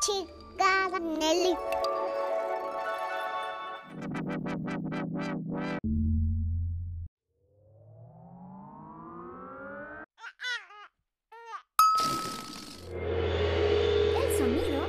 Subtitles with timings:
[0.00, 1.54] chica Nelly.
[14.16, 14.86] El sonido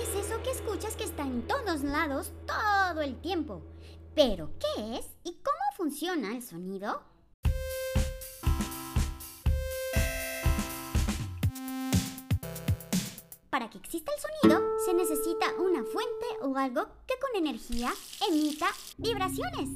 [0.00, 3.62] es eso que escuchas que está en todos lados todo el tiempo.
[4.14, 7.13] Pero, ¿qué es y cómo funciona el sonido?
[13.54, 17.94] Para que exista el sonido, se necesita una fuente o algo que con energía
[18.28, 19.70] emita vibraciones.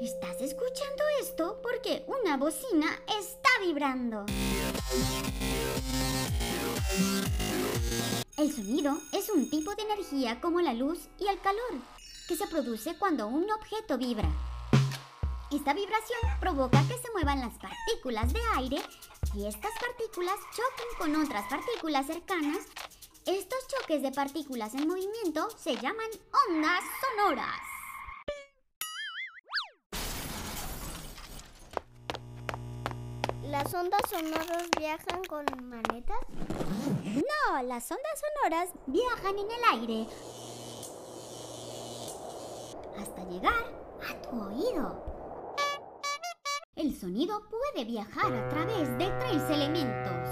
[0.00, 1.60] ¿Estás escuchando esto?
[1.60, 2.86] Porque una bocina
[3.20, 4.26] está vibrando.
[8.36, 11.80] El sonido es un tipo de energía como la luz y el calor,
[12.28, 14.30] que se produce cuando un objeto vibra.
[15.50, 18.82] Esta vibración provoca que se muevan las partículas de aire
[19.34, 22.58] y estas partículas choquen con otras partículas cercanas.
[23.26, 26.08] Estos choques de partículas en movimiento se llaman
[26.48, 27.60] ondas sonoras.
[33.42, 36.18] ¿Las ondas sonoras viajan con manetas?
[37.04, 40.08] No, las ondas sonoras viajan en el aire
[42.98, 43.64] hasta llegar
[44.08, 45.23] a tu oído.
[46.76, 50.28] El sonido puede viajar a través de tres elementos.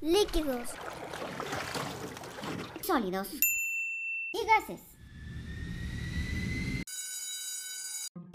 [0.00, 0.68] Líquidos.
[2.82, 4.82] Sólidos y gases.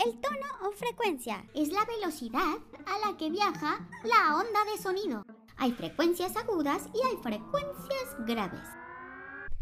[0.03, 5.23] El tono o frecuencia es la velocidad a la que viaja la onda de sonido.
[5.57, 8.67] Hay frecuencias agudas y hay frecuencias graves.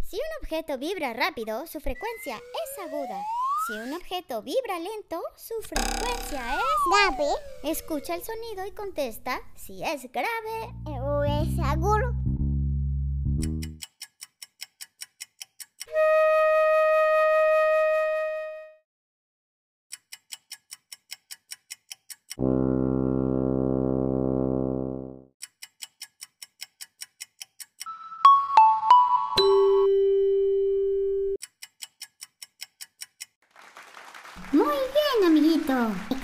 [0.03, 3.21] Si un objeto vibra rápido, su frecuencia es aguda.
[3.67, 6.63] Si un objeto vibra lento, su frecuencia es...
[6.89, 7.29] ¿Grave.
[7.65, 10.96] Escucha el sonido y contesta si es grave o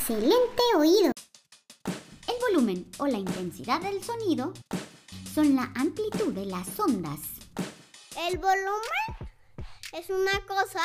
[0.06, 1.14] Excelente oído.
[2.28, 4.52] El volumen o la intensidad del sonido
[5.34, 7.22] son la amplitud de las ondas.
[8.28, 9.32] El volumen
[9.94, 10.82] es una cosa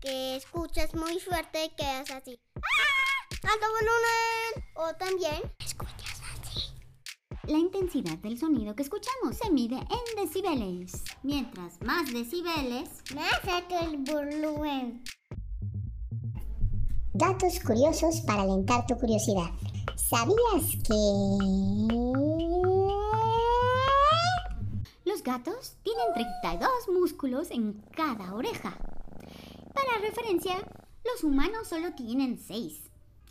[0.00, 2.36] que escuchas muy fuerte y que es así.
[2.56, 3.36] ¡Ah!
[3.44, 4.70] ¡Alto volumen!
[4.74, 6.62] O también escuchas así.
[7.44, 11.04] La intensidad del sonido que escuchamos se mide en decibeles.
[11.22, 15.04] Mientras más decibeles, Más alto el volumen.
[17.18, 19.48] Datos curiosos para alentar tu curiosidad.
[19.96, 20.92] ¿Sabías que...
[25.06, 28.76] los gatos tienen 32 músculos en cada oreja.
[29.72, 30.56] Para referencia,
[31.06, 32.82] los humanos solo tienen 6.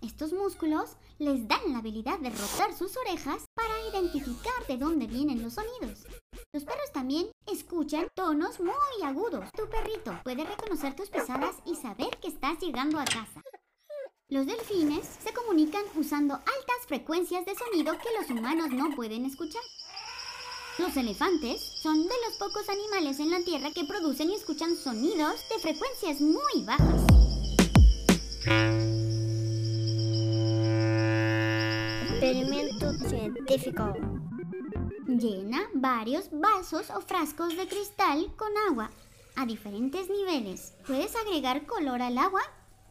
[0.01, 5.43] Estos músculos les dan la habilidad de rotar sus orejas para identificar de dónde vienen
[5.43, 6.07] los sonidos.
[6.51, 8.73] Los perros también escuchan tonos muy
[9.03, 9.49] agudos.
[9.55, 13.44] Tu perrito puede reconocer tus pisadas y saber que estás llegando a casa.
[14.35, 19.61] Los delfines se comunican usando altas frecuencias de sonido que los humanos no pueden escuchar.
[20.77, 25.41] Los elefantes son de los pocos animales en la Tierra que producen y escuchan sonidos
[25.47, 27.01] de frecuencias muy bajas.
[32.09, 33.93] Experimento científico.
[35.07, 38.91] Llena varios vasos o frascos de cristal con agua
[39.37, 40.73] a diferentes niveles.
[40.85, 42.41] Puedes agregar color al agua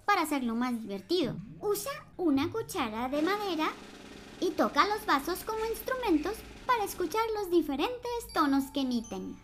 [0.04, 1.36] para hacerlo más divertido.
[1.60, 3.68] Usa una cuchara de madera
[4.40, 6.34] y toca los vasos como instrumentos
[6.66, 9.36] para escuchar los diferentes tonos que emiten.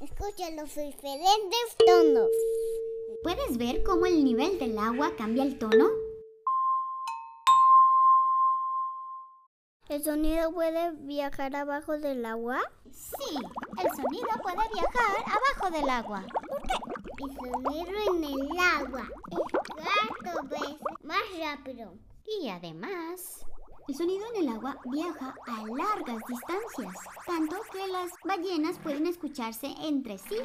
[0.00, 2.30] Escucha los diferentes tonos.
[3.22, 5.88] ¿Puedes ver cómo el nivel del agua cambia el tono?
[9.88, 12.60] ¿El sonido puede viajar abajo del agua?
[12.92, 13.36] Sí,
[13.82, 16.24] el sonido puede viajar abajo del agua.
[16.96, 19.38] El sonido en el agua es
[19.74, 21.94] cuatro veces más rápido.
[22.40, 23.44] Y además,
[23.88, 26.94] el sonido en el agua viaja a largas distancias,
[27.26, 30.36] tanto que las ballenas pueden escucharse entre sí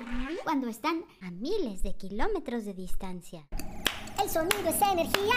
[0.43, 3.45] cuando están a miles de kilómetros de distancia.
[4.21, 5.35] El sonido es energía.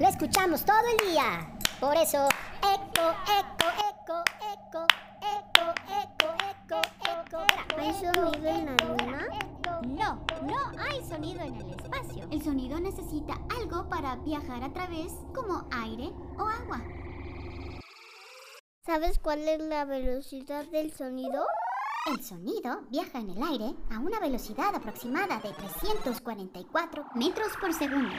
[0.00, 1.58] Lo escuchamos todo el día.
[1.78, 2.26] Por eso,
[2.62, 4.86] eco, eco, eco, eco,
[5.20, 6.80] eco, eco, eco,
[7.20, 7.38] eco.
[7.78, 9.11] ¿Hay sonido en la luna?
[9.86, 12.26] No, no hay sonido en el espacio.
[12.30, 16.80] El sonido necesita algo para viajar a través como aire o agua.
[18.86, 21.44] ¿Sabes cuál es la velocidad del sonido?
[22.06, 28.14] El sonido viaja en el aire a una velocidad aproximada de 344 metros por segundo.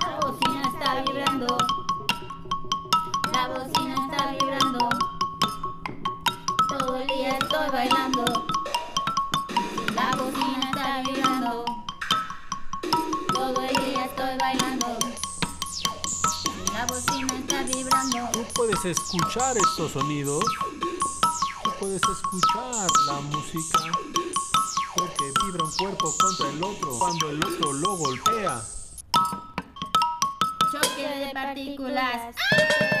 [0.00, 1.56] La bocina está vibrando.
[3.32, 3.91] La bocina
[7.62, 8.24] estoy bailando.
[9.94, 11.64] La bocina está vibrando.
[13.32, 14.98] Todo el día estoy bailando.
[16.72, 18.30] La bocina está vibrando.
[18.32, 20.44] Tú puedes escuchar estos sonidos.
[21.62, 23.78] Tú puedes escuchar la música.
[24.96, 28.62] Porque vibra un cuerpo contra el otro cuando el otro lo golpea.
[30.72, 32.34] Choque de partículas.
[32.34, 32.91] Partículas,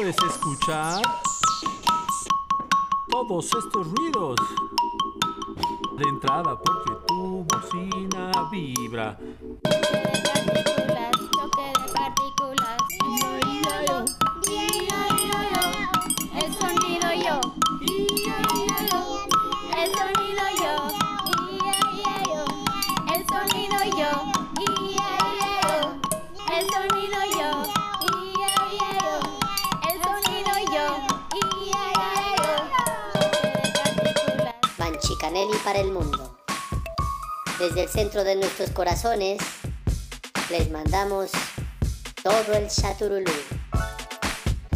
[0.00, 1.02] puedes escuchar
[3.10, 4.40] todos estos ruidos.
[5.98, 9.18] De entrada porque tu bocina vibra.
[35.30, 36.36] Canelli para el mundo.
[37.60, 39.40] Desde el centro de nuestros corazones,
[40.50, 41.30] les mandamos
[42.20, 43.30] todo el chaturulú.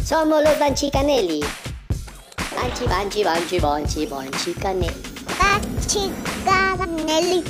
[0.01, 1.43] Somos los Banchi Canelli.
[2.55, 5.03] Banchi, Banchi, Banchi, Banchi, Banchi Canelli.
[5.37, 6.13] Banchi
[6.45, 7.43] Canelli.